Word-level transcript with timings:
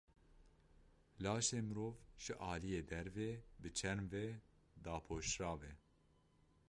Laşê 1.23 1.59
mirov 1.67 1.93
ji 2.23 2.33
aliyê 2.51 2.81
derve 2.89 3.29
bi 3.61 3.69
çerm 3.79 4.05
ve 4.13 4.25
dapoşrav 4.83 5.61
e. 5.69 5.73